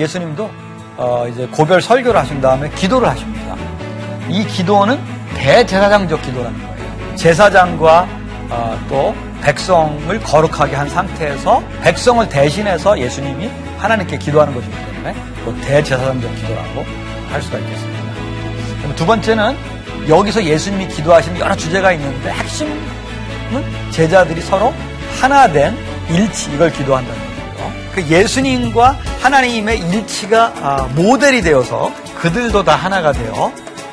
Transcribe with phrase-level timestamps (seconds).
[0.00, 0.50] 어, 예수님도
[0.96, 3.56] 어, 이제 고별 설교를 하신 다음에 기도를 하십니다.
[4.28, 4.98] 이 기도는
[5.34, 7.16] 대제사장적 기도라는 거예요.
[7.16, 8.08] 제사장과
[8.50, 16.34] 어, 또 백성을 거룩하게 한 상태에서 백성을 대신해서 예수님이 하나님께 기도하는 것이기 때문에 또 대제사장적
[16.34, 16.84] 기도라고
[17.30, 18.00] 할 수가 있겠습니다.
[18.96, 19.56] 두 번째는
[20.08, 22.80] 여기서 예수님이 기도하시는 여러 주제가 있는데 핵심은
[23.90, 24.74] 제자들이 서로
[25.20, 25.76] 하나 된
[26.10, 27.29] 일치 이걸 기도한다는 거예요.
[28.00, 33.52] 그 예수님과 하나님의 일치가 아, 모델이 되어서 그들도 다 하나가 되어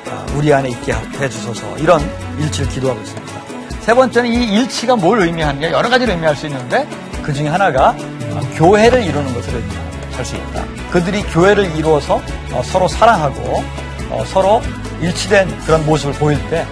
[0.10, 2.02] 아, 우리 안에 있게 해주소서 이런
[2.40, 3.34] 일치를 기도하고 있습니다.
[3.82, 6.88] 세 번째는 이 일치가 뭘 의미하느냐 여러 가지를 의미할 수 있는데
[7.22, 10.64] 그 중에 하나가 아, 교회를 이루는 것을 의미할 수 있다.
[10.92, 13.64] 그들이 교회를 이루어서 어, 서로 사랑하고
[14.10, 14.62] 어, 서로
[15.02, 16.66] 일치된 그런 모습을 보일 때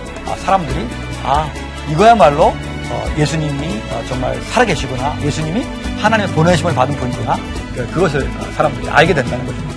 [0.46, 0.88] 사람들이
[1.24, 1.52] 아
[1.92, 5.66] 이거야말로 어, 예수님이 정말 살아계시구나 예수님이
[6.06, 7.36] 하나님의 보내심을 받은 분이구나
[7.74, 9.76] 그, 그것을 사람들이 알게 된다는 것입니다.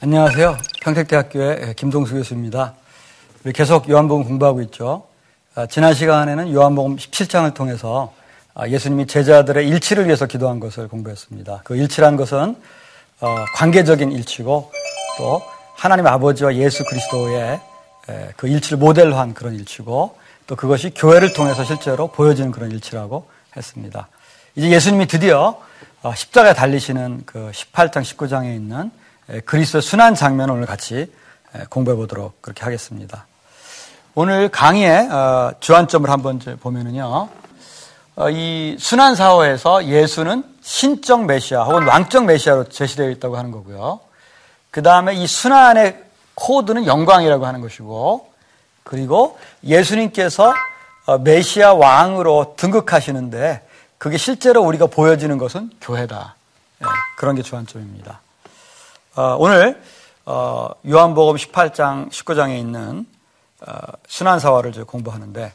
[0.00, 0.56] 안녕하세요.
[0.80, 2.72] 평택대학교의 김동수 교수입니다.
[3.42, 5.06] 우리 계속 요한복음 공부하고 있죠.
[5.54, 8.12] 아, 지난 시간에는 요한복음 17장을 통해서
[8.52, 11.62] 아, 예수님이 제자들의 일치를 위해서 기도한 것을 공부했습니다.
[11.64, 12.54] 그 일치란 것은
[13.20, 14.70] 어, 관계적인 일치고
[15.16, 15.42] 또
[15.74, 17.60] 하나님 아버지와 예수 그리스도의
[18.36, 20.16] 그 일치를 모델로 한 그런 일치고
[20.46, 23.26] 또 그것이 교회를 통해서 실제로 보여지는 그런 일치라고
[23.56, 24.08] 했습니다.
[24.54, 25.58] 이제 예수님이 드디어
[26.02, 28.90] 어, 십자가에 달리시는 그 18장, 19장에 있는
[29.46, 31.10] 그리스도의 순환 장면을 오늘 같이
[31.70, 33.26] 공부해 보도록 그렇게 하겠습니다.
[34.14, 37.28] 오늘 강의의 어, 주안점을 한번 보면은요,
[38.16, 44.00] 어, 이 순환 사회에서 예수는 신적 메시아 혹은 왕적 메시아로 제시되어 있다고 하는 거고요.
[44.72, 46.02] 그 다음에 이 순환의
[46.34, 48.28] 코드는 영광이라고 하는 것이고,
[48.82, 50.54] 그리고 예수님께서
[51.06, 53.64] 어, 메시아 왕으로 등극하시는데
[53.96, 56.34] 그게 실제로 우리가 보여지는 것은 교회다.
[57.16, 58.20] 그런 게 주안점입니다.
[59.14, 59.80] 어, 오늘
[60.26, 63.06] 어, 요한복음 18장 19장에 있는
[63.66, 63.74] 어,
[64.08, 65.52] 순환사화를 공부하는데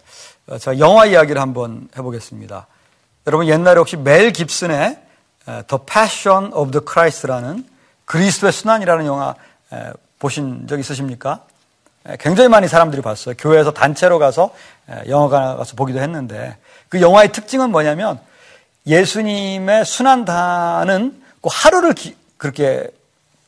[0.47, 2.67] 어, 제가 영화 이야기를 한번 해보겠습니다.
[3.27, 4.99] 여러분 옛날에 혹시 멜 깁슨의
[5.45, 7.67] The Passion of the Christ라는
[8.05, 9.35] 그리스도의 순환이라는 영화
[10.19, 11.43] 보신 적 있으십니까?
[12.19, 13.33] 굉장히 많이 사람들이 봤어요.
[13.37, 14.53] 교회에서 단체로 가서
[15.07, 16.57] 영화관 가서 보기도 했는데
[16.89, 18.19] 그 영화의 특징은 뭐냐면
[18.85, 22.87] 예수님의 순환단은 그 하루를 기, 그렇게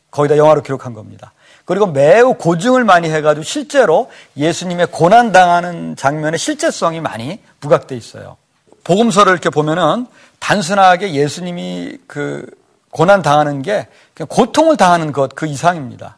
[0.09, 1.33] 거의 다 영화로 기록한 겁니다.
[1.67, 8.37] 그리고 매우 고증을 많이 해가지고 실제로 예수님의 고난 당하는 장면의 실제성이 많이 부각돼 있어요.
[8.85, 10.07] 복음서를 이렇게 보면은
[10.39, 12.45] 단순하게 예수님이 그
[12.89, 16.17] 고난 당하는 게 그냥 고통을 당하는 것 그 이상입니다.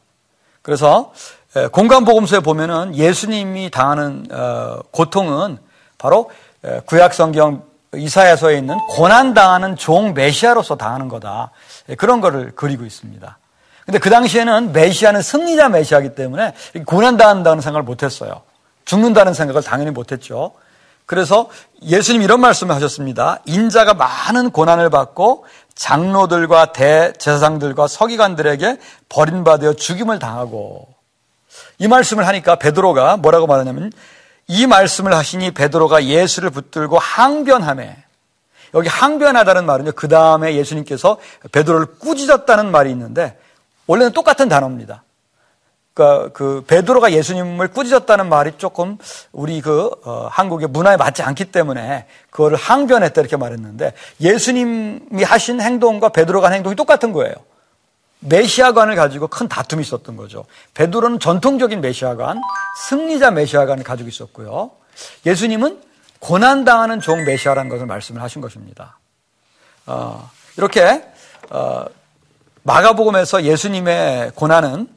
[0.61, 1.13] 그래서
[1.71, 5.57] 공간 복음서에 보면은 예수님이 당하는 어, 고통은
[5.97, 6.29] 바로
[6.85, 7.63] 구약 성경
[7.95, 11.49] 이사야서에 있는 고난 당하는 종 메시아로서 당하는 거다.
[11.97, 13.39] 그런 거를 그리고 있습니다.
[13.89, 16.53] 근데 그 당시에는 메시아는 승리자 메시아이기 때문에
[16.85, 18.43] 고난당한다는 생각을 못했어요.
[18.85, 20.51] 죽는다는 생각을 당연히 못했죠.
[21.07, 21.49] 그래서
[21.81, 23.39] 예수님 이런 말씀을 하셨습니다.
[23.45, 28.77] 인자가 많은 고난을 받고 장로들과 대제사장들과 서기관들에게
[29.09, 30.87] 버림받아 죽임을 당하고
[31.79, 33.91] 이 말씀을 하니까 베드로가 뭐라고 말하냐면
[34.45, 38.03] 이 말씀을 하시니 베드로가 예수를 붙들고 항변함에
[38.75, 39.93] 여기 항변하다는 말은요.
[39.93, 41.17] 그 다음에 예수님께서
[41.51, 43.35] 베드로를 꾸짖었다는 말이 있는데
[43.89, 45.03] 원래는 똑같은 단어입니다.
[45.95, 48.99] 그러니까 그 베드로가 예수님을 꾸짖었다는 말이 조금
[49.31, 56.09] 우리 그 어, 한국의 문화에 맞지 않기 때문에 그거를 항변했다 이렇게 말했는데 예수님이 하신 행동과
[56.09, 57.33] 베드로가 한 행동이 똑같은 거예요.
[58.19, 60.45] 메시아관을 가지고 큰 다툼이 있었던 거죠.
[60.75, 62.39] 베드로는 전통적인 메시아관,
[62.89, 64.69] 승리자 메시아관을 가지고 있었고요.
[65.25, 65.81] 예수님은
[66.19, 68.99] 고난당하는 종 메시아라는 것을 말씀을 하신 것입니다.
[69.87, 71.03] 어, 이렇게
[71.49, 71.85] 어,
[72.69, 74.87] 마가복음에서 예수님의 고난은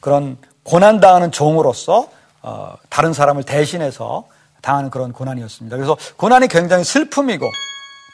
[0.00, 2.08] 그런 고난당하는 종으로서
[2.42, 4.26] 어, 다른 사람을 대신해서
[4.60, 5.74] 당하는 그런 고난이었습니다.
[5.74, 7.46] 그래서 고난이 굉장히 슬픔이고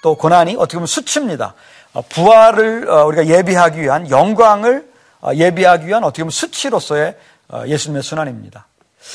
[0.04, 1.54] 또 고난이 어떻게 보면 수치입니다.
[1.92, 4.88] 어, 부활을 어, 우리가 예비하기 위한 영광을
[5.34, 7.16] 예비하기 위한 어떻게 보면 수치로서의
[7.66, 8.66] 예수님의 순환입니다.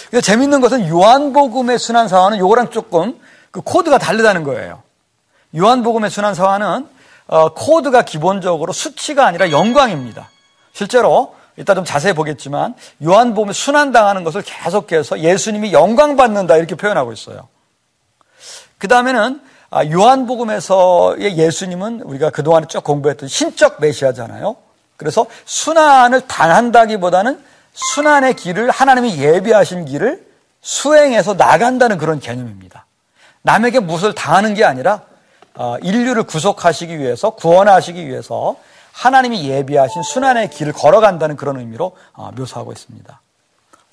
[0.10, 3.18] 근데 재밌는 것은 요한복음의 순환 사화는 요거랑 조금
[3.52, 4.84] 그 코드가 다르다는 거예요.
[5.56, 7.01] 요한복음의 순환 사화는 어,
[7.56, 10.30] 코드가 기본적으로 수치가 아니라 영광입니다.
[10.74, 17.48] 실제로 이따 좀 자세히 보겠지만 요한복음에 순환당하는 것을 계속해서 예수님이 영광 받는다 이렇게 표현하고 있어요.
[18.78, 24.58] 그 다음에는 아, 요한복음에서의 예수님은 우리가 그동안에 쭉 공부했던 신적 메시아잖아요.
[24.98, 27.42] 그래서 순환을 당한다기보다는
[27.74, 30.26] 순환의 길을 하나님이 예비하신 길을
[30.62, 32.86] 수행해서 나간다는 그런 개념입니다.
[33.44, 35.11] 남에게 무엇을 당하는 게 아니라 어,
[35.82, 38.56] 인류를 구속하시기 위해서 구원하시기 위해서
[38.94, 43.22] 하나님이 예비하신 순환의 길을 걸어간다는 그런 의미로 어, 묘사하고 있습니다.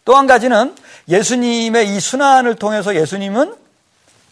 [0.04, 0.74] 또 한 가지는
[1.08, 3.54] 예수님의 이 순환을 통해서 예수님은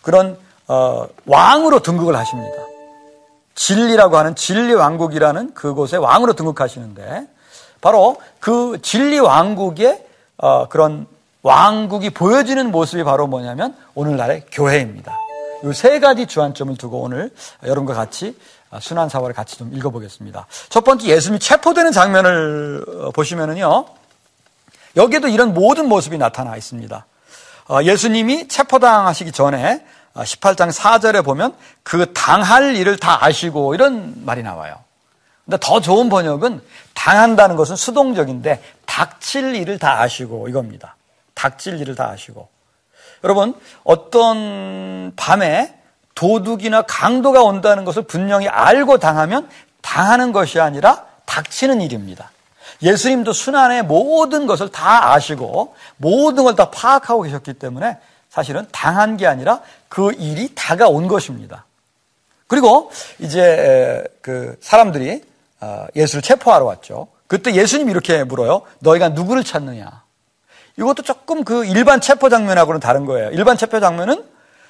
[0.02, 0.38] 그런
[0.68, 2.56] 어, 왕으로 등극을 하십니다.
[3.54, 7.26] 진리라고 하는 진리 왕국이라는 그곳에 왕으로 등극하시는데
[7.80, 10.04] 바로 그 진리 왕국의
[10.68, 11.06] 그런
[11.42, 15.18] 왕국이 보여지는 모습이 바로 뭐냐면 오늘날의 교회입니다.
[15.64, 17.30] 이 세 가지 주안점을 두고 오늘
[17.62, 18.36] 여러분과 같이
[18.80, 20.46] 순환 사활을 같이 좀 읽어보겠습니다.
[20.68, 23.86] 첫 번째 예수님이 체포되는 장면을 어, 보시면은요.
[24.96, 27.06] 여기에도 이런 모든 모습이 나타나 있습니다.
[27.68, 34.42] 어, 예수님이 체포당하시기 전에 18장 어, 4절에 보면 그 당할 일을 다 아시고 이런 말이
[34.42, 34.76] 나와요.
[35.44, 36.60] 근데 더 좋은 번역은
[36.94, 40.96] 당한다는 것은 수동적인데 닥칠 일을 다 아시고 이겁니다.
[41.34, 42.48] 닥칠 일을 다 아시고.
[43.26, 45.74] 여러분, 어떤 밤에
[46.14, 49.48] 도둑이나 강도가 온다는 것을 분명히 알고 당하면
[49.82, 52.30] 당하는 것이 아니라 닥치는 일입니다.
[52.82, 57.98] 예수님도 순환의 모든 것을 다 아시고 모든 걸 다 파악하고 계셨기 때문에
[58.30, 61.64] 사실은 당한 게 아니라 그 일이 다가온 것입니다.
[62.46, 65.20] 그리고 이제 그 사람들이
[65.60, 67.08] 어, 예수를 체포하러 왔죠.
[67.26, 68.62] 그때 예수님이 이렇게 물어요.
[68.78, 70.05] 너희가 누구를 찾느냐?
[70.78, 73.30] 이것도 조금 그 일반 체포 장면하고는 다른 거예요.
[73.30, 74.24] 일반 체포 장면은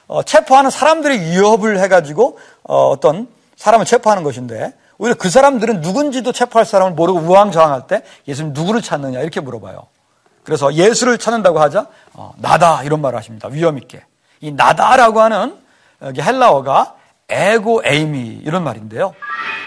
[0.07, 6.65] 어, 체포하는 사람들이 위협을 해가지고 어, 떤 사람을 체포하는 것인데 오히려 그 사람들은 누군지도 체포할
[6.65, 9.87] 사람을 모르고 우왕좌왕할 때 예수님 누구를 찾느냐 이렇게 물어봐요.
[10.45, 13.49] 그래서 예수를 찾는다고 하자 어, 나다 이런 말을 하십니다.
[13.49, 14.05] 위험 있게
[14.41, 15.57] 이 나다라고 하는
[16.01, 16.95] 헬라어가
[17.29, 19.13] 에고 에이미 이런 말인데요.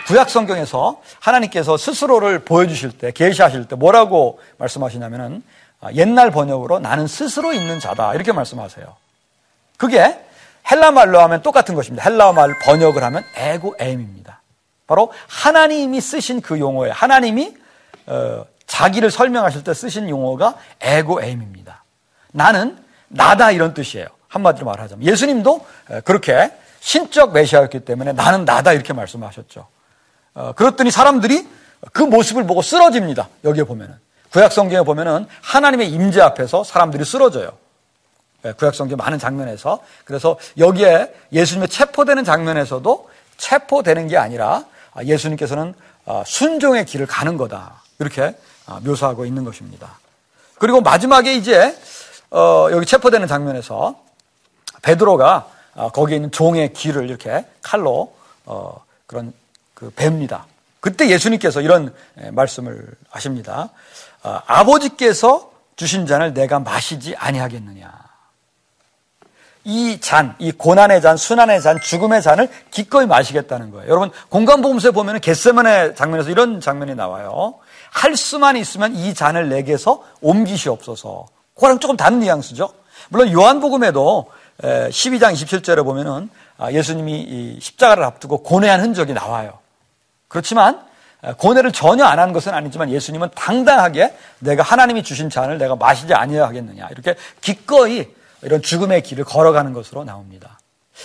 [0.07, 5.58] 구약 성경에서 하나님께서 스스로를 보여주실 때 계시하실 때 뭐라고 말씀하시냐면은 아,
[5.93, 8.13] 옛날 번역으로 나는 스스로 있는 자다.
[8.13, 8.95] 이렇게 말씀하세요.
[9.77, 10.19] 그게
[10.69, 12.03] 헬라 말로 하면 똑같은 것입니다.
[12.09, 14.41] 헬라 말 번역을 하면 에고 엠입니다.
[14.87, 16.93] 바로 하나님이 쓰신 그 용어예요.
[16.93, 17.55] 하나님이
[18.07, 21.83] 어, 자기를 설명하실 때 쓰신 용어가 에고 엠입니다.
[22.31, 22.77] 나는
[23.07, 24.07] 나다 이런 뜻이에요.
[24.27, 25.65] 한마디로 말하자면 예수님도
[26.03, 29.67] 그렇게 신적 메시아였기 때문에 나는 나다 이렇게 말씀하셨죠.
[30.35, 31.47] 어, 그랬더니 사람들이
[31.93, 33.29] 그 모습을 보고 쓰러집니다.
[33.43, 33.95] 여기에 보면은.
[34.31, 37.51] 구약 성경에 보면은 하나님의 임재 앞에서 사람들이 쓰러져요.
[38.45, 45.73] 예, 구약 성경 많은 장면에서 그래서 여기에 예수님의 체포되는 장면에서도 체포되는 게 아니라 아, 예수님께서는
[46.05, 48.35] 아, 순종의 길을 가는 거다 이렇게
[48.65, 49.99] 아, 묘사하고 있는 것입니다.
[50.57, 51.75] 그리고 마지막에 이제
[52.31, 53.99] 어, 여기 체포되는 장면에서
[54.81, 55.47] 베드로가
[55.93, 58.13] 거기에 있는 종의 길을 이렇게 칼로
[58.45, 59.33] 어, 그런
[59.73, 60.45] 그 뱀니다.
[60.79, 63.69] 그때 예수님께서 이런 예, 말씀을 하십니다.
[64.23, 67.99] 어, 아버지께서 주신 잔을 내가 마시지 아니하겠느냐.
[69.65, 73.89] 이 잔, 이 고난의 잔, 순환의 잔, 죽음의 잔을 기꺼이 마시겠다는 거예요.
[73.89, 77.55] 여러분 공간보험서에 보면 겟세만의 장면에서 이런 장면이 나와요.
[77.91, 81.27] 할 수만 있으면 이 잔을 내게서 옮기시옵소서.
[81.55, 82.73] 그거랑 조금 다른 뉘앙스죠.
[83.09, 89.59] 물론 요한복음에도 12장 27절에 보면은 아, 예수님이 십자가를 앞두고 고뇌한 흔적이 나와요.
[90.27, 90.81] 그렇지만
[91.37, 97.15] 고뇌를 전혀 안한 것은 아니지만 예수님은 당당하게 내가 하나님이 주신 잔을 내가 마시지 아니하겠느냐 이렇게
[97.41, 98.07] 기꺼이
[98.41, 100.59] 이런 죽음의 길을 걸어가는 것으로 나옵니다.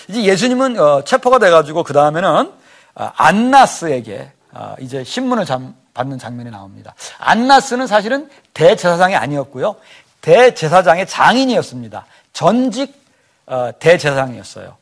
[0.08, 2.52] 이제 예수님은 어, 체포가 돼가지고 그 다음에는
[2.94, 5.46] 어, 안나스에게 어, 이제 신문을
[5.94, 6.94] 받는 장면이 나옵니다.
[7.18, 9.76] 안나스는 사실은 대제사장이 아니었고요,
[10.20, 12.06] 대제사장의 장인이었습니다.
[12.32, 13.04] 전직
[13.78, 14.76] 대제사장이었어요.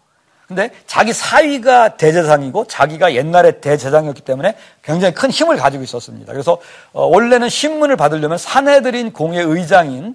[0.54, 6.30] 근데 자기 사위가 대제사장이고 자기가 옛날에 대제사장이었기 때문에 굉장히 큰 힘을 가지고 있었습니다.
[6.32, 6.59] 그래서
[6.92, 10.14] 어, 원래는 신문을 받으려면 사내들인 공의 의장인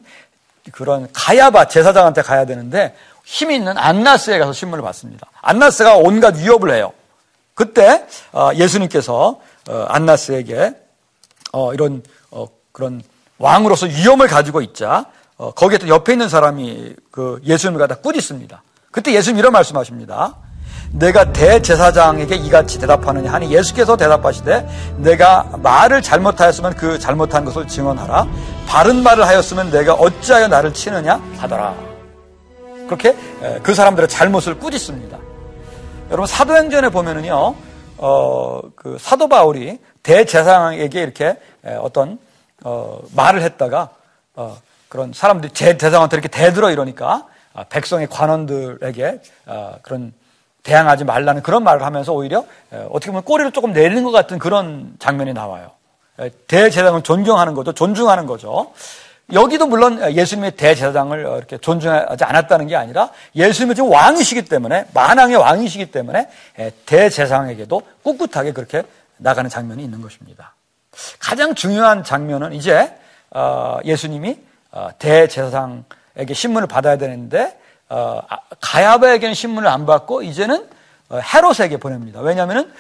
[0.72, 5.28] 그런 가야바 제사장한테 가야 되는데 힘 있는 안나스에 가서 신문을 받습니다.
[5.42, 6.94] 안나스가 온갖 위협을 해요.
[7.56, 9.40] 그때 어, 예수님께서
[9.70, 10.74] 어, 안나스에게
[11.74, 12.04] 이런
[12.72, 13.02] 그런
[13.40, 15.06] 왕으로서 위험을 가지고 있자
[15.56, 18.62] 거기에 또 옆에 있는 사람이 그 예수님을 갖다 꾸짖습니다.
[18.98, 20.38] 그때 예수님 이런 말씀하십니다.
[20.92, 28.26] 내가 대제사장에게 이같이 대답하느냐 하니 예수께서 대답하시되 내가 말을 잘못하였으면 그 잘못한 것을 증언하라.
[28.66, 31.76] 바른 말을 하였으면 내가 어찌하여 나를 치느냐 하더라.
[32.88, 33.16] 그렇게
[33.62, 35.20] 그 사람들의 잘못을 꾸짖습니다.
[36.10, 37.54] 여러분 사도행전에 보면은요
[37.98, 41.38] 어, 그 사도 바울이 대제사장에게 이렇게
[41.82, 42.18] 어떤
[42.64, 43.90] 어, 말을 했다가
[44.34, 44.58] 어,
[44.90, 47.28] 그런 사람들이 제 대상한테 이렇게 대들어 이러니까
[47.70, 49.22] 백성의 관원들에게
[49.82, 50.14] 그런
[50.64, 52.46] 대항하지 말라는 그런 말을 하면서 오히려
[52.90, 55.72] 어떻게 보면 꼬리를 조금 내리는 것 같은 그런 장면이 나와요.
[56.48, 57.74] 대제사장을 존경하는 거죠.
[57.74, 58.72] 존중하는 거죠.
[59.34, 65.92] 여기도 물론 예수님의 대제사장을 이렇게 존중하지 않았다는 게 아니라 예수님은 지금 왕이시기 때문에 만왕의 왕이시기
[65.92, 66.30] 때문에
[66.86, 68.84] 대제사장에게도 꿋꿋하게 그렇게
[69.18, 70.56] 나가는 장면이 있는 것입니다.
[71.20, 72.96] 가장 중요한 장면은 이제
[73.32, 74.40] 어, 예수님이
[74.72, 75.84] 어, 대제사장
[76.18, 77.58] 에게 신문을 받아야 되는데
[77.90, 80.68] 어, 아, 가야바에게는 신문을 안 받고 이제는
[81.12, 82.20] 헤롯에게 보냅니다.
[82.20, 82.74] 왜냐하면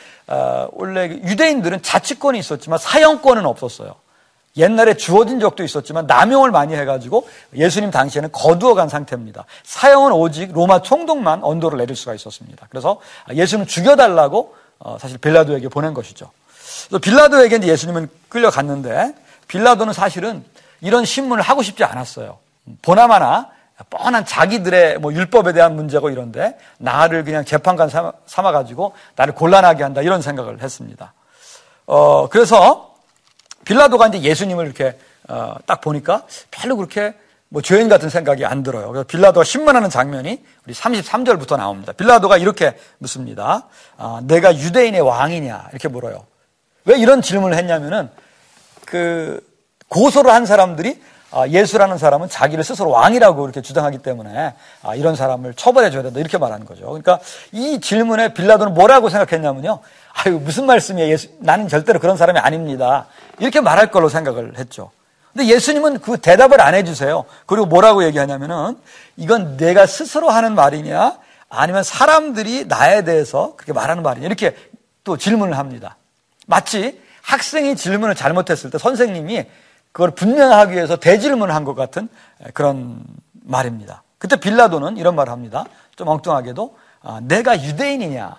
[0.73, 3.95] 원래 유대인들은 자치권이 있었지만 사형권은 없었어요.
[4.57, 9.45] 옛날에 주어진 적도 있었지만 남용을 많이 해가지고 예수님 당시에는 거두어간 상태입니다.
[9.63, 12.67] 사형은 오직 로마 총독만 언도를 내릴 수가 있었습니다.
[12.69, 12.99] 그래서
[13.31, 14.55] 예수님 죽여달라고
[14.99, 16.29] 사실 빌라도에게 보낸 것이죠.
[16.89, 19.13] 그래서 빌라도에게 예수님은 끌려갔는데
[19.47, 20.43] 빌라도는 사실은
[20.81, 22.39] 이런 신문을 하고 싶지 않았어요.
[22.81, 23.49] 보나마나
[23.89, 30.01] 뻔한 자기들의 뭐 율법에 대한 문제고 이런데 나를 그냥 재판관 삼아 가지고 나를 곤란하게 한다
[30.01, 31.13] 이런 생각을 했습니다.
[31.85, 32.95] 어, 그래서
[33.65, 34.97] 빌라도가 이제 예수님을 이렇게
[35.27, 37.13] 어, 딱 보니까 별로 그렇게
[37.49, 38.89] 뭐 죄인 같은 생각이 안 들어요.
[38.89, 41.93] 그래서 빌라도가 신문하는 장면이 우리 33절부터 나옵니다.
[41.93, 43.67] 빌라도가 이렇게 묻습니다.
[43.97, 46.25] 아, 내가 유대인의 왕이냐 이렇게 물어요.
[46.85, 48.09] 왜 이런 질문을 했냐면은
[48.85, 49.45] 그
[49.89, 51.16] 고소를 한 사람들이 아,
[51.49, 56.37] 예수라는 사람은 자기를 스스로 왕이라고 이렇게 주장하기 때문에 아, 이런 사람을 처벌해 줘야 된다 이렇게
[56.37, 56.85] 말하는 거죠.
[56.85, 57.19] 그러니까
[57.51, 59.79] 이 질문에 빌라도는 뭐라고 생각했냐면요.
[60.13, 61.11] 아유 무슨 말씀이에요?
[61.11, 63.07] 예수, 나는 절대로 그런 사람이 아닙니다.
[63.39, 64.91] 이렇게 말할 걸로 생각을 했죠.
[65.33, 67.25] 근데 예수님은 그 대답을 안 해주세요.
[67.45, 68.77] 그리고 뭐라고 얘기하냐면은
[69.17, 71.17] 이건 내가 스스로 하는 말이냐
[71.49, 74.55] 아니면 사람들이 나에 대해서 그렇게 말하는 말이냐 이렇게
[75.03, 75.97] 또 질문을 합니다.
[76.47, 79.45] 마치 학생이 질문을 잘못했을 때 선생님이
[79.97, 82.07] 그걸 분명하기 위해서 대질문을 한것 같은
[82.53, 84.03] 그런 말입니다.
[84.19, 85.65] 그때 빌라도는 이런 말을 합니다.
[85.95, 88.37] 좀 엉뚱하게도 아, 내가 유대인이냐?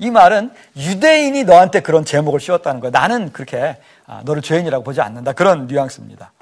[0.00, 2.90] 이 말은 유대인이 너한테 그런 제목을 씌웠다는 거야.
[2.90, 5.32] 나는 그렇게 아, 너를 죄인이라고 보지 않는다.
[5.32, 6.32] 그런 뉘앙스입니다.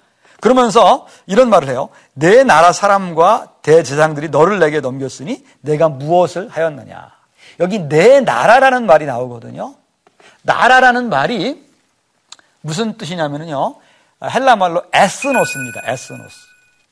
[0.40, 1.88] 그러면서 이런 말을 해요.
[2.12, 7.12] 내 나라 사람과 대제사장들이 너를 내게 넘겼으니 내가 무엇을 하였느냐.
[7.60, 9.76] 여기 내 나라라는 말이 나오거든요.
[10.42, 11.64] 나라라는 말이
[12.62, 13.76] 무슨 뜻이냐면요.
[14.28, 15.82] 헬라 말로 에스노스입니다.
[15.84, 16.36] 에스노스.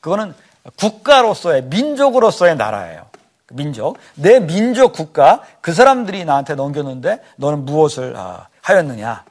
[0.01, 0.35] 그거는
[0.77, 3.07] 국가로서의 민족으로서의 나라예요.
[3.53, 3.99] 민족.
[4.15, 9.25] 내 민족 국가 그 사람들이 나한테 넘겼는데 너는 무엇을 아, 하였느냐?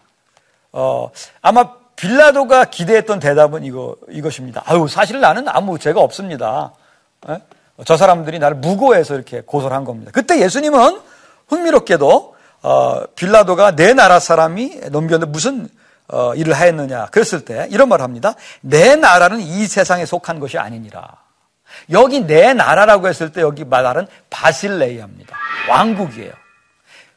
[0.71, 1.09] 어,
[1.41, 4.63] 아마 빌라도가 기대했던 대답은 이거 이것입니다.
[4.65, 6.71] 아유, 사실 나는 아무 죄가 없습니다.
[7.27, 7.33] 에?
[7.33, 7.41] 예?
[7.85, 10.11] 저 사람들이 나를 무고해서 이렇게 고소를 한 겁니다.
[10.13, 10.99] 그때 예수님은
[11.47, 15.69] 흥미롭게도 어, 빌라도가 내 나라 사람이 넘겼는데 무슨
[16.11, 18.33] 어, 일을 하였느냐 그랬을 때 이런 말을 합니다.
[18.61, 21.07] 내 나라는 이 세상에 속한 것이 아니니라.
[21.91, 25.35] 여기 내 나라라고 했을 때 여기 말은 바실레이아입니다.
[25.69, 26.31] 왕국이에요.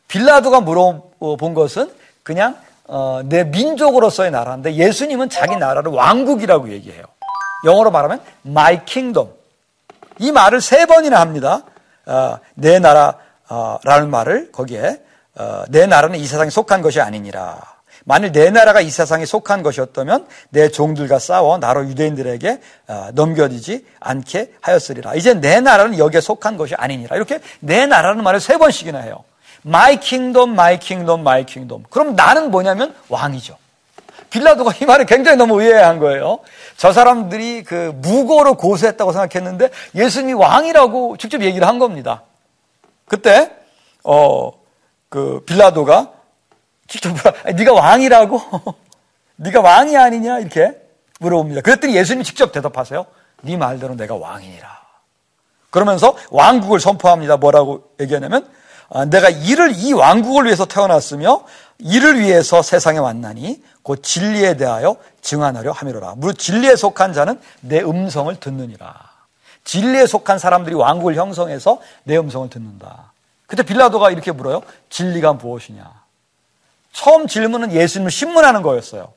[0.08, 1.90] 빌라도가 물어본 것은
[2.22, 7.04] 그냥 어, 내 민족으로서의 나라인데 예수님은 자기 나라를 왕국이라고 얘기해요.
[7.64, 9.30] 영어로 말하면 my kingdom.
[10.18, 11.62] 이 말을 세 번이나 합니다.
[12.04, 15.00] 어, 내 나라라는 말을 거기에
[15.34, 17.71] 어, 내 나라는 이 세상에 속한 것이 아니니라.
[18.04, 24.52] 만일 내 나라가 이 세상에 속한 것이었다면 내 종들과 싸워 나로 유대인들에게 어, 넘겨지지 않게
[24.60, 25.14] 하였으리라.
[25.14, 27.16] 이제 내 나라는 여기에 속한 것이 아니니라.
[27.16, 29.24] 이렇게 내 나라는 말을 세 번씩이나 해요.
[29.64, 31.84] My kingdom, my kingdom, my kingdom.
[31.90, 33.56] 그럼 나는 뭐냐면 왕이죠.
[34.30, 36.40] 빌라도가 이 말을 굉장히 너무 의아해한 거예요.
[36.76, 42.22] 저 사람들이 그 무고로 고소했다고 생각했는데 예수님이 왕이라고 직접 얘기를 한 겁니다.
[43.06, 43.50] 그때
[44.02, 44.62] 어
[45.12, 46.10] 그 빌라도가
[46.92, 48.42] 직접 물어, 네가 왕이라고?
[49.36, 50.40] 네가 왕이 아니냐?
[50.40, 50.78] 이렇게
[51.20, 51.62] 물어봅니다.
[51.62, 53.06] 그랬더니 예수님이 직접 대답하세요.
[53.44, 54.68] 네 말대로 내가 왕이니라.
[55.70, 57.38] 그러면서 왕국을 선포합니다.
[57.38, 58.46] 뭐라고 얘기하냐면
[58.90, 61.44] 아, 내가 이를 이 왕국을 위해서 태어났으며
[61.78, 66.16] 이를 위해서 세상에 왔나니 곧 진리에 대하여 증언하려 함이로라.
[66.16, 68.94] 무릇 진리에 속한 자는 내 음성을 듣느니라.
[69.64, 73.12] 진리에 속한 사람들이 왕국을 형성해서 내 음성을 듣는다.
[73.46, 74.60] 그때 빌라도가 이렇게 물어요.
[74.90, 76.01] 진리가 무엇이냐?
[76.92, 79.12] 처음 질문은 예수님을 신문하는 거였어요.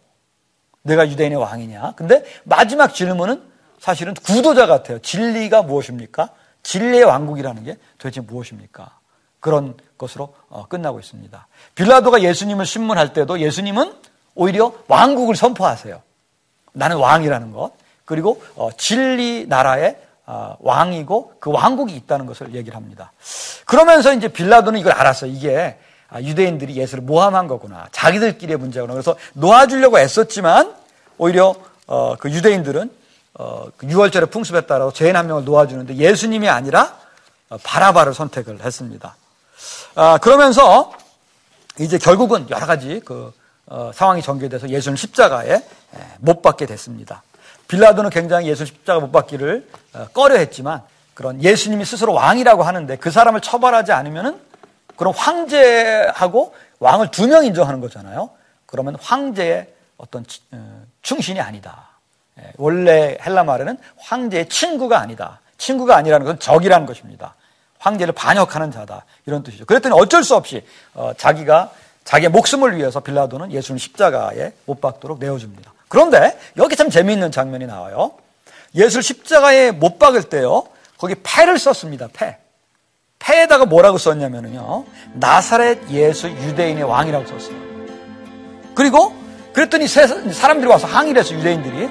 [0.82, 1.94] 내가 유대인의 왕이냐?
[1.96, 3.44] 근데 마지막 질문은
[3.80, 5.00] 사실은 구도자 같아요.
[5.00, 6.30] 진리가 무엇입니까?
[6.64, 8.98] 진리의 왕국이라는 게 도대체 무엇입니까?
[9.40, 11.48] 그런 것으로 어, 끝나고 있습니다.
[11.76, 13.94] 빌라도가 예수님을 신문할 때도 예수님은
[14.34, 16.02] 오히려 왕국을 선포하세요.
[16.74, 17.72] 나는 왕이라는 것.
[18.06, 23.12] 그리고 어, 진리 나라의 아, 왕이고 그 왕국이 있다는 것을 얘기를 합니다.
[23.66, 25.32] 그러면서 이제 빌라도는 이걸 알았어요.
[25.32, 27.88] 이게 아, 유대인들이 예수를 모함한 거구나.
[27.92, 28.94] 자기들끼리의 문제구나.
[28.94, 30.74] 그래서 놓아주려고 애썼지만
[31.18, 31.56] 오히려
[31.88, 32.92] 어, 그 유대인들은
[33.36, 36.98] 어, 6월절에 그 풍습에 따라 죄인 한 명을 놓아주는데 예수님이 아니라
[37.50, 39.16] 어, 바라바를 선택을 했습니다.
[39.96, 40.94] 아, 그러면서
[41.80, 43.34] 이제 결국은 여러 가지 그
[43.68, 45.62] 어, 상황이 전개돼서 예수는 십자가에
[46.20, 47.24] 못 박게 됐습니다.
[47.68, 50.82] 빌라도는 굉장히 예수 십자가 못 박기를 어, 꺼려했지만
[51.14, 54.40] 그런 예수님이 스스로 왕이라고 하는데 그 사람을 처벌하지 않으면은
[54.96, 58.30] 그런 황제하고 왕을 두 명 인정하는 거잖아요.
[58.66, 61.90] 그러면 황제의 어떤 어, 충신이 아니다.
[62.40, 65.40] 예, 원래 헬라 말에는 황제의 친구가 아니다.
[65.58, 67.36] 친구가 아니라는 것은 적이라는 것입니다.
[67.80, 69.06] 황제를 반역하는 자다.
[69.26, 69.66] 이런 뜻이죠.
[69.66, 71.72] 그랬더니 어쩔 수 없이 어, 자기가
[72.04, 75.74] 자기의 목숨을 위해서 빌라도는 예수를 십자가에 못 박도록 내어줍니다.
[75.88, 78.12] 그런데 여기 참 재미있는 장면이 나와요.
[78.76, 80.68] 예수를 십자가에 못 박을 때요.
[80.98, 82.08] 거기 패를 썼습니다.
[82.12, 82.38] 패.
[83.26, 84.86] 패에다가 뭐라고 썼냐면요.
[85.14, 87.58] 나사렛 예수 유대인의 왕이라고 썼어요.
[88.76, 89.14] 그리고
[89.54, 91.90] 그랬더니 사람들이 와서 항의를 해서 유대인들이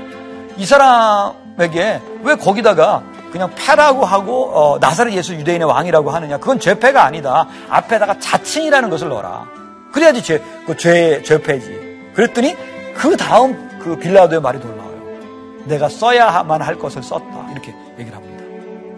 [0.56, 6.38] 이 사람에게 왜 거기다가 그냥 패라고 하고 어, 나사렛 예수 유대인의 왕이라고 하느냐.
[6.38, 7.48] 그건 죄패가 아니다.
[7.68, 9.46] 앞에다가 자칭이라는 것을 넣어라.
[9.92, 12.12] 그래야지 죄, 그 죄, 죄패지.
[12.14, 12.54] 그랬더니
[12.94, 15.64] 그 다음 그 빌라도의 말이 놀라워요.
[15.64, 17.48] 내가 써야만 할 것을 썼다.
[17.50, 18.44] 이렇게 얘기를 합니다.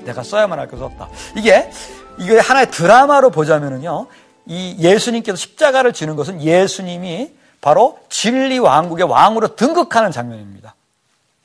[0.05, 1.09] 내가 써야만 할 것을 썼다.
[1.35, 1.71] 이게,
[2.19, 4.07] 이게 하나의 드라마로 보자면은요.
[4.47, 10.75] 이 예수님께서 십자가를 지는 것은 예수님이 바로 진리 왕국의 왕으로 등극하는 장면입니다.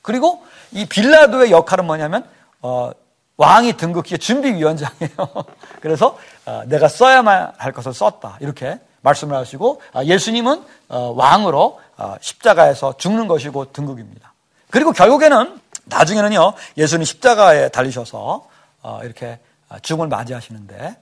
[0.02, 2.26] 그리고 이 빌라도의 역할은 뭐냐면
[2.62, 2.92] 어,
[3.38, 5.18] 왕이 등극기의 준비위원장이에요.
[5.82, 12.16] 그래서 어, 내가 써야만 할 것을 썼다 이렇게 말씀을 하시고 아, 예수님은 어, 왕으로 어,
[12.22, 14.34] 십자가에서 죽는 것이고 등극입니다.
[14.70, 18.46] 그리고 결국에는 나중에는요 예수님 십자가에 달리셔서
[18.84, 19.40] 어, 이렇게
[19.82, 20.96] 죽음을 맞이하시는데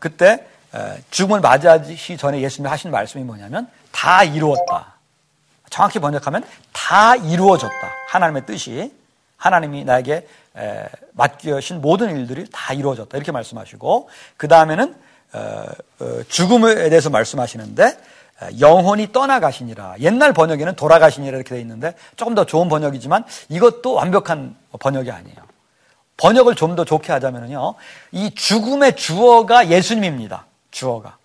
[0.00, 0.46] 그때
[1.10, 4.94] 죽음을 맞이하기 전에 예수님이 하신 말씀이 뭐냐면 다 이루었다.
[5.70, 7.74] 정확히 번역하면 다 이루어졌다.
[8.08, 8.94] 하나님의 뜻이
[9.36, 10.26] 하나님이 나에게
[11.12, 13.16] 맡겨신 모든 일들이 다 이루어졌다.
[13.16, 14.94] 이렇게 말씀하시고 그 다음에는
[16.28, 17.98] 죽음에 대해서 말씀하시는데
[18.60, 19.96] 영혼이 떠나가시니라.
[20.00, 25.36] 옛날 번역에는 돌아가시니라 이렇게 되어 있는데 조금 더 좋은 번역이지만 이것도 완벽한 번역이 아니에요.
[26.16, 27.74] 번역을 좀 더 좋게 하자면요.
[28.12, 30.46] 이 죽음의 주어가 예수님입니다.
[30.70, 31.16] 주어가.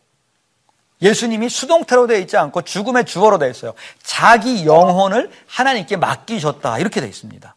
[1.02, 3.74] 예수님이 수동태로 되어 있지 않고 죽음의 주어로 되어 있어요.
[4.04, 6.78] 자기 영혼을 하나님께 맡기셨다.
[6.80, 7.56] 이렇게 되어 있습니다.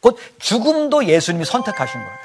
[0.00, 2.18] 곧 죽음도 예수님이 선택하신 거예요.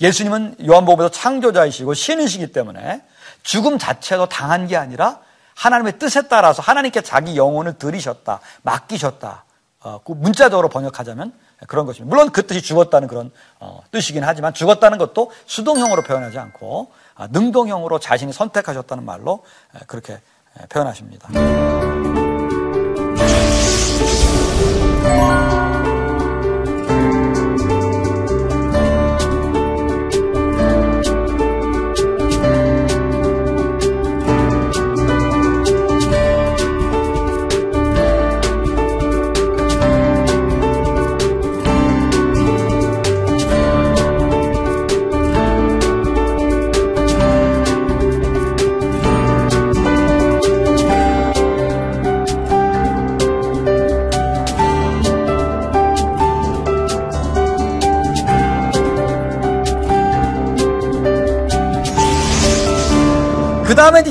[0.00, 3.02] 예수님은 요한복음에서 창조자이시고 신이시기 때문에
[3.42, 5.20] 죽음 자체도 당한 게 아니라
[5.54, 9.44] 하나님의 뜻에 따라서 하나님께 자기 영혼을 들이셨다, 맡기셨다.
[9.80, 11.32] 어, 그 문자적으로 번역하자면
[11.66, 12.14] 그런 것입니다.
[12.14, 17.98] 물론 그 뜻이 죽었다는 그런 어, 뜻이긴 하지만 죽었다는 것도 수동형으로 표현하지 않고 아, 능동형으로
[17.98, 19.42] 자신이 선택하셨다는 말로
[19.86, 20.20] 그렇게
[20.68, 21.28] 표현하십니다.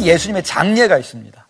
[0.08, 1.48] 예수님의 장례가 있습니다.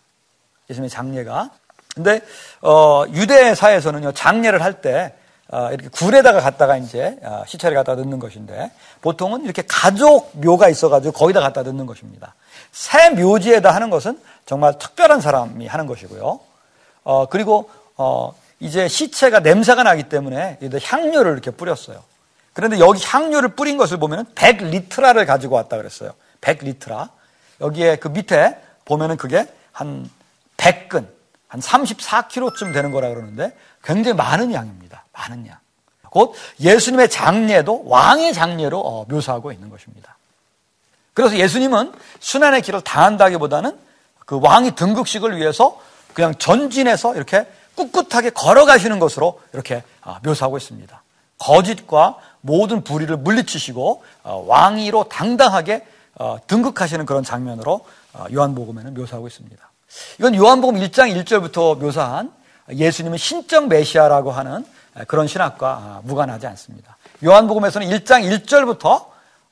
[0.70, 1.52] 예수님의 장례가.
[1.96, 2.22] 근데,
[2.62, 5.13] 어, 유대사에서는요, 장례를 할때
[5.50, 11.13] 어, 이렇게 굴에다가 갖다가 이제 어, 시체를 갖다 넣는 것인데 보통은 이렇게 가족 묘가 있어가지고
[11.13, 12.36] 거기다 갖다 넣는 것입니다.
[12.74, 16.39] 새 묘지에다 하는 것은 정말 특별한 사람이 하는 것이고요.
[17.06, 22.04] 어, 그리고 어, 이제 시체가 냄새가 나기 때문에 향료를 이렇게 뿌렸어요.
[22.52, 26.12] 그런데 여기 향료를 뿌린 것을 보면 100리트라를 가지고 왔다 그랬어요.
[26.41, 27.10] 100리트라.
[27.62, 30.10] 여기에 그 밑에 보면은 그게 한
[30.58, 31.08] 100근,
[31.48, 35.06] 한 34kg쯤 되는 거라 그러는데 굉장히 많은 양입니다.
[35.13, 35.58] 많은 양.
[36.10, 40.17] 곧 예수님의 장례도 왕의 장례로 어, 묘사하고 있는 것입니다.
[41.13, 43.78] 그래서 예수님은 순환의 길을 당한다기보다는
[44.26, 45.80] 그 왕이 등극식을 위해서
[46.13, 51.02] 그냥 전진해서 이렇게 꿋꿋하게 걸어가시는 것으로 이렇게 어, 묘사하고 있습니다.
[51.39, 55.88] 거짓과 모든 불의를 물리치시고 어, 왕위로 당당하게 어,
[56.47, 59.71] 등극하시는 그런 장면으로 어, 요한복음에는 묘사하고 있습니다.
[60.19, 62.32] 이건 요한복음 1장 1절부터 묘사한
[62.69, 64.65] 예수님은 신적 메시아라고 하는
[65.08, 66.97] 그런 신학과 아, 무관하지 않습니다.
[67.23, 69.06] 요한복음에서는 1장 1절부터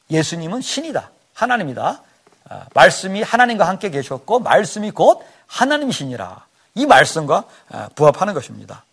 [0.10, 1.12] 예수님은 신이다.
[1.34, 2.02] 하나님이다.
[2.50, 6.46] 아, 말씀이 하나님과 함께 계셨고 말씀이 곧 하나님이시니라.
[6.76, 8.84] 이 말씀과 아, 부합하는 것입니다.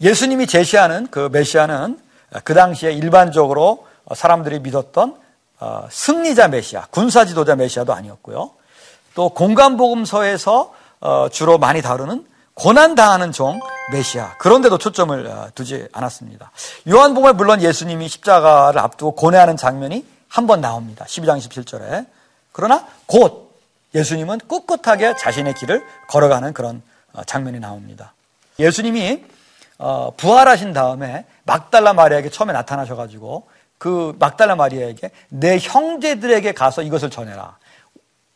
[0.00, 2.00] 예수님이 제시하는 그 메시아는
[2.44, 5.18] 그 당시에 일반적으로 사람들이 믿었던 어,
[5.90, 8.50] 승리자 메시아, 군사 지도자 메시아도 아니었고요.
[9.14, 13.60] 또 공간복음서에서 어, 주로 많이 다루는 고난 당하는 종
[13.92, 16.50] 메시아 그런데도 초점을 어, 두지 않았습니다.
[16.88, 21.04] 요한복음에 물론 예수님이 십자가를 앞두고 고뇌하는 장면이 한 번 나옵니다.
[21.06, 22.06] 12장 27절에.
[22.52, 23.50] 그러나 곧
[23.94, 26.82] 예수님은 꿋꿋하게 자신의 길을 걸어가는 그런
[27.26, 28.12] 장면이 나옵니다.
[28.58, 29.24] 예수님이
[30.16, 37.56] 부활하신 다음에 막달라 마리아에게 처음에 나타나셔가지고 그 막달라 마리아에게 내 형제들에게 가서 이것을 전해라.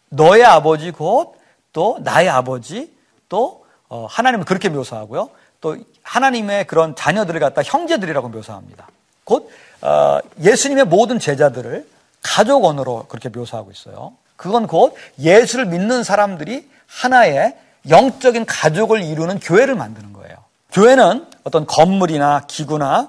[0.09, 2.93] 너의 아버지 곧 또 나의 아버지
[3.29, 5.31] 또 어, 하나님은 그렇게 묘사하고요.
[5.61, 8.89] 또 하나님의 그런 자녀들을 갖다 형제들이라고 묘사합니다.
[9.25, 9.51] 곧
[9.81, 11.89] 어, 예수님의 모든 제자들을
[12.23, 14.13] 가족 언어로 그렇게 묘사하고 있어요.
[14.37, 17.57] 그건 곧 예수를 믿는 사람들이 하나의
[17.89, 20.37] 영적인 가족을 이루는 교회를 만드는 거예요.
[20.73, 23.09] 교회는 어떤 건물이나 기구나 아,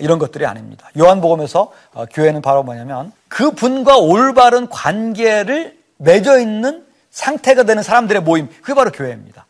[0.00, 0.88] 이런 것들이 아닙니다.
[0.98, 8.48] 요한복음에서 어, 교회는 바로 뭐냐면 그 분과 올바른 관계를 맺어 있는 상태가 되는 사람들의 모임,
[8.62, 9.46] 그게 바로 교회입니다.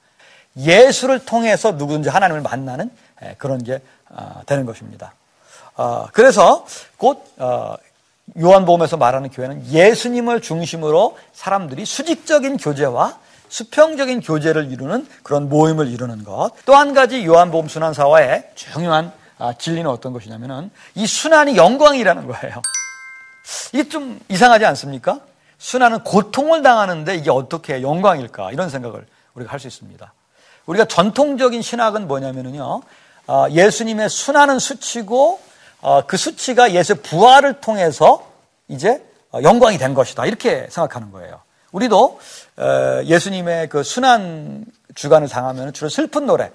[0.56, 2.90] 예수를 통해서 누구든지 하나님을 만나는
[3.38, 5.14] 그런 게 어, 되는 것입니다.
[5.76, 6.66] 어, 그래서
[6.96, 7.24] 곧
[8.38, 13.18] 요한복음에서 말하는 교회는 예수님을 중심으로 사람들이 수직적인 교제와
[13.48, 16.50] 수평적인 교제를 이루는 그런 모임을 이루는 것.
[16.64, 22.62] 또 한 가지 요한복음 순환사와의 중요한 아, 진리는 어떤 것이냐면은 이 순환이 영광이라는 거예요.
[23.72, 25.20] 이게 좀 이상하지 않습니까?
[25.58, 28.52] 순환은 고통을 당하는데 이게 어떻게 영광일까?
[28.52, 30.12] 이런 생각을 우리가 할 수 있습니다.
[30.66, 32.82] 우리가 전통적인 신학은 뭐냐면요.
[33.26, 35.40] 아, 예수님의 순환은 수치고
[35.82, 38.26] 아, 그 수치가 예수 부활을 통해서
[38.68, 39.04] 이제
[39.42, 40.24] 영광이 된 것이다.
[40.26, 41.40] 이렇게 생각하는 거예요.
[41.72, 42.20] 우리도
[43.04, 46.52] 예수님의 그 순환 주간을 당하면 주로 슬픈 노래,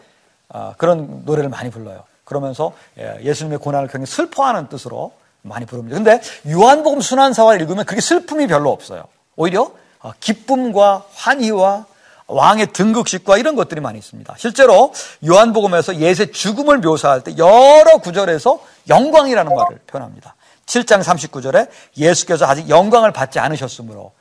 [0.77, 2.05] 그런 노래를 많이 불러요.
[2.29, 5.11] 그러면서 예, 예수님의 고난을 굉장히 슬퍼하는 뜻으로
[5.41, 5.97] 많이 부릅니다.
[5.97, 9.05] 근데 요한복음 순환사화를 읽으면 그렇게 슬픔이 별로 없어요.
[9.35, 11.85] 오히려 어, 기쁨과 환희와
[12.27, 14.35] 왕의 등극식과 이런 것들이 많이 있습니다.
[14.37, 14.93] 실제로
[15.25, 20.35] 요한복음에서 예수의 죽음을 묘사할 때 여러 구절에서 영광이라는 말을 표현합니다.
[20.67, 24.11] 7장 39절에 예수께서 아직 영광을 받지 않으셨으므로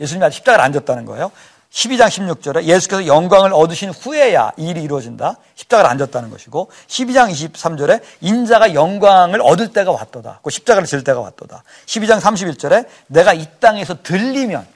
[0.00, 1.30] 예수님이 아직 십자가를 안 졌다는 거예요.
[1.72, 5.36] 12장 16절에 예수께서 영광을 얻으신 후에야 이 일이 이루어진다.
[5.54, 10.40] 십자가를 앉았다는 것이고 12장 23절에 인자가 영광을 얻을 때가 왔도다.
[10.42, 11.62] 그 십자가를 질 때가 왔도다.
[11.86, 14.66] 12장 31절에 내가 이 땅에서 들리면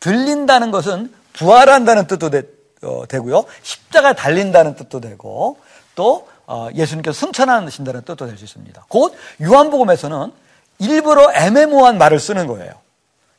[0.00, 2.42] 들린다는 것은 부활한다는 뜻도 되,
[2.82, 5.58] 어, 고요 십자가 달린다는 뜻도 되고
[5.94, 8.86] 또 어, 예수님께서 승천하신다는 뜻도 될 수 있습니다.
[8.88, 10.32] 곧 요한복음에서는
[10.78, 12.72] 일부러 애매모호한 말을 쓰는 거예요.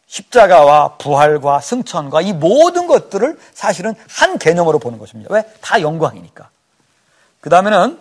[0.10, 5.34] 십자가와 부활과 승천과 이 모든 것들을 사실은 한 개념으로 보는 것입니다.
[5.34, 5.44] 왜?
[5.62, 6.50] 다 영광이니까.
[7.40, 8.00] 그 다음에는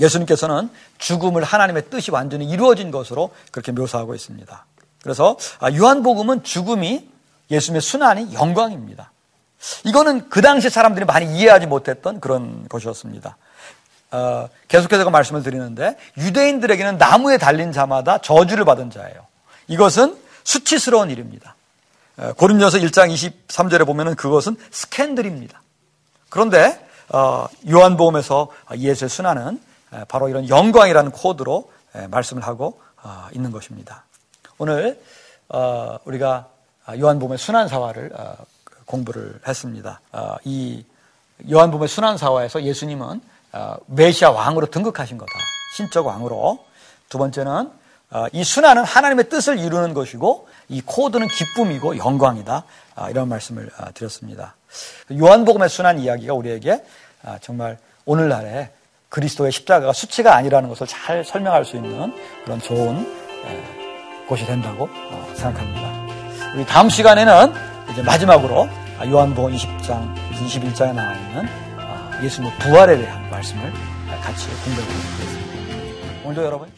[0.00, 4.64] 예수님께서는 죽음을 하나님의 뜻이 완전히 이루어진 것으로 그렇게 묘사하고 있습니다.
[5.02, 7.06] 그래서 아, 요한복음은 죽음이
[7.50, 9.12] 예수님의 순환이 영광입니다.
[9.84, 13.36] 이거는 그 당시 사람들이 많이 이해하지 못했던 그런 것이었습니다.
[14.12, 19.26] 어, 계속해서 말씀을 드리는데 유대인들에게는 나무에 달린 자마다 저주를 받은 자예요.
[19.66, 21.56] 이것은 수치스러운 일입니다.
[22.38, 25.60] 고린도서 1장 23절에 보면은 그것은 스캔들입니다.
[26.30, 29.60] 그런데 어, 요한복음에서 예수의 순환은
[30.08, 31.70] 바로 이런 영광이라는 코드로
[32.08, 34.04] 말씀을 하고 어, 있는 것입니다.
[34.56, 34.98] 오늘
[35.50, 36.48] 어, 우리가
[36.98, 38.12] 요한복음의 순환사화를
[38.86, 40.00] 공부를 했습니다.
[40.44, 40.82] 이
[41.50, 43.20] 요한복음의 순환사화에서 예수님은
[43.84, 45.32] 메시아 왕으로 등극하신 거다.
[45.76, 46.64] 신적 왕으로.
[47.10, 47.70] 두 번째는 아,
[48.32, 52.64] 이 순환은 하나님의 뜻을 이루는 것이고 이 코드는 기쁨이고 영광이다.
[52.94, 54.54] 아, 이런 말씀을 아, 드렸습니다.
[55.12, 56.82] 요한복음의 순환 이야기가 우리에게
[57.40, 58.70] 정말 오늘날에
[59.08, 63.06] 그리스도의 십자가가 수치가 아니라는 것을 잘 설명할 수 있는 그런 좋은
[64.28, 66.54] 곳이 된다고 어, 생각합니다.
[66.54, 67.52] 우리 다음 시간에는
[67.90, 68.68] 이제 마지막으로
[69.06, 71.48] 요한복음 20장, 21장에 나와 있는
[72.22, 73.72] 예수님의 부활에 대한 말씀을
[74.22, 76.24] 같이 공부해 보도록 하겠습니다.
[76.24, 76.77] 오늘도 여러분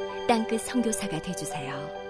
[0.31, 2.00] 땅끝 성교사가 되주세요